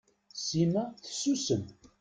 Sima 0.43 0.83
tessusem. 1.03 1.63